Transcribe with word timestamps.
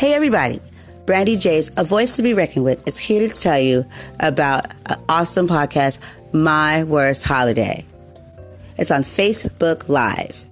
Hey, 0.00 0.14
everybody. 0.14 0.62
Brandy 1.04 1.36
J's, 1.36 1.70
A 1.76 1.84
Voice 1.84 2.16
to 2.16 2.22
Be 2.22 2.32
Reckoned 2.32 2.64
With, 2.64 2.88
is 2.88 2.96
here 2.96 3.20
to 3.20 3.34
tell 3.38 3.58
you 3.58 3.84
about 4.18 4.72
an 4.86 4.98
awesome 5.10 5.46
podcast, 5.46 5.98
My 6.32 6.84
Worst 6.84 7.22
Holiday. 7.22 7.84
It's 8.78 8.90
on 8.90 9.02
Facebook 9.02 9.90
Live 9.90 10.42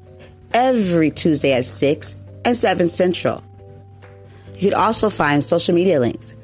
every 0.53 1.11
Tuesday 1.11 1.55
at 1.55 1.65
6 1.65 2.15
and 2.45 2.59
7 2.59 2.91
Central. 2.91 3.43
You 4.59 4.69
can 4.69 4.75
also 4.75 5.09
find 5.09 5.43
social 5.43 5.75
media 5.75 5.99
links 5.99 6.35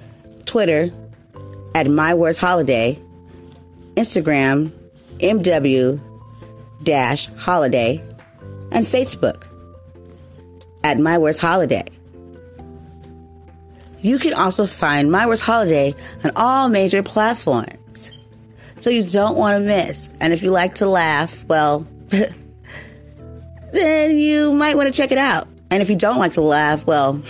Twitter 0.47 0.91
at 1.75 1.87
My 1.87 2.15
Worst 2.15 2.41
Holiday, 2.41 2.99
Instagram, 3.97 4.73
MW 5.19 6.01
dash 6.85 7.27
holiday, 7.35 8.03
and 8.73 8.87
Facebook 8.87 9.45
at 10.83 10.99
My 10.99 11.19
Worst 11.19 11.41
Holiday. 11.41 11.85
You 14.05 14.19
can 14.19 14.35
also 14.35 14.67
find 14.67 15.11
My 15.11 15.27
Worst 15.27 15.43
Holiday 15.43 15.95
on 16.23 16.33
all 16.37 16.69
major 16.69 17.03
platforms. 17.03 18.13
So 18.79 18.91
you 18.91 19.03
don't 19.03 19.35
want 19.35 19.59
to 19.59 19.67
miss. 19.67 20.11
And 20.21 20.35
if 20.35 20.43
you 20.43 20.51
like 20.51 20.75
to 20.75 20.87
laugh, 20.87 21.43
well, 21.47 21.87
then 23.73 24.19
you 24.19 24.53
might 24.53 24.77
want 24.77 24.93
to 24.93 24.93
check 24.95 25.11
it 25.11 25.17
out. 25.17 25.49
And 25.71 25.81
if 25.81 25.89
you 25.89 25.97
don't 25.97 26.19
like 26.19 26.35
to 26.35 26.43
laugh, 26.43 26.87
well, 26.87 27.23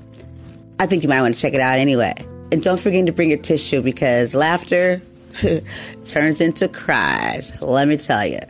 I 0.80 0.86
think 0.86 1.02
you 1.02 1.10
might 1.10 1.20
want 1.20 1.34
to 1.34 1.40
check 1.40 1.52
it 1.52 1.60
out 1.60 1.78
anyway. 1.78 2.14
And 2.50 2.62
don't 2.62 2.80
forget 2.80 3.04
to 3.04 3.12
bring 3.12 3.28
your 3.28 3.38
tissue 3.38 3.82
because 3.82 4.34
laughter 4.34 5.02
turns 6.06 6.40
into 6.40 6.66
cries, 6.68 7.60
let 7.60 7.88
me 7.88 7.98
tell 7.98 8.24
you. 8.24 8.40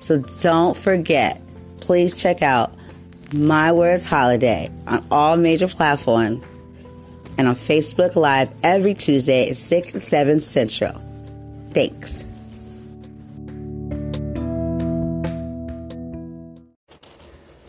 So 0.00 0.18
don't 0.42 0.76
forget, 0.76 1.40
please 1.78 2.16
check 2.16 2.42
out 2.42 2.74
My 3.32 3.70
Worst 3.70 4.06
Holiday 4.06 4.68
on 4.88 5.06
all 5.12 5.36
major 5.36 5.68
platforms 5.68 6.58
and 7.38 7.48
on 7.48 7.54
Facebook 7.54 8.16
Live 8.16 8.50
every 8.62 8.92
Tuesday 8.92 9.48
at 9.48 9.56
6 9.56 9.94
and 9.94 10.02
7 10.02 10.40
Central. 10.40 11.00
Thanks. 11.70 12.24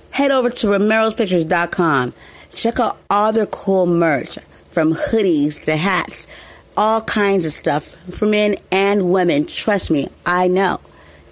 Head 0.10 0.32
over 0.32 0.50
to 0.50 0.68
romerospictures.com. 0.68 2.14
Check 2.52 2.80
out 2.80 2.98
all 3.10 3.32
their 3.32 3.46
cool 3.46 3.86
merch 3.86 4.38
from 4.72 4.94
hoodies 4.94 5.64
to 5.64 5.78
hats, 5.78 6.28
all 6.76 7.02
kinds 7.02 7.46
of 7.46 7.54
stuff 7.54 7.96
for 8.12 8.26
men 8.26 8.56
and 8.72 9.14
women. 9.14 9.46
Trust 9.46 9.92
me, 9.92 10.10
I 10.26 10.48
know. 10.48 10.80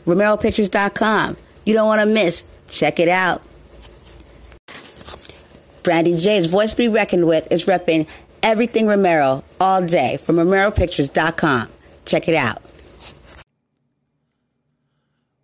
RomeroPictures.com. 0.06 1.36
You 1.66 1.74
don't 1.74 1.88
want 1.88 2.00
to 2.00 2.06
miss. 2.06 2.44
Check 2.70 3.00
it 3.00 3.10
out. 3.10 3.42
Brandy 5.84 6.18
J's 6.18 6.46
voice 6.48 6.74
be 6.74 6.88
reckoned 6.88 7.28
with 7.28 7.52
is 7.52 7.66
repping 7.66 8.08
everything 8.44 8.88
Romero 8.88 9.44
all 9.60 9.86
day 9.86 10.18
from 10.18 10.38
RomeroPictures.com. 10.38 11.70
Check 12.06 12.28
it 12.28 12.36
out. 12.36 12.62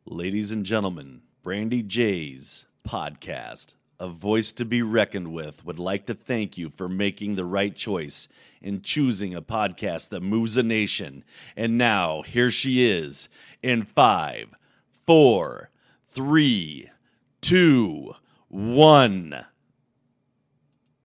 Ladies 0.06 0.52
and 0.52 0.66
gentlemen, 0.66 1.22
Brandy 1.44 1.82
J's 1.82 2.66
podcast, 2.88 3.74
A 4.00 4.08
Voice 4.08 4.52
to 4.54 4.66
Be 4.66 4.82
Reckoned 4.82 5.34
with, 5.34 5.66
would 5.66 5.80
like 5.80 6.06
to 6.06 6.14
thank 6.14 6.58
you 6.58 6.70
for 6.70 6.88
making 6.88 7.36
the 7.36 7.46
right 7.46 7.76
choice 7.76 8.28
in 8.62 8.82
choosing 8.82 9.34
a 9.34 9.42
podcast 9.42 10.10
that 10.10 10.22
moves 10.22 10.56
a 10.56 10.64
nation. 10.64 11.24
And 11.58 11.78
now, 11.78 12.22
here 12.22 12.52
she 12.52 12.86
is 12.90 13.28
in 13.62 13.84
five, 13.84 14.56
four, 15.06 15.70
three, 16.10 16.90
two, 17.42 18.14
one. 18.50 19.46